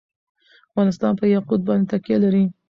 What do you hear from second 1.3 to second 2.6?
یاقوت باندې تکیه لري.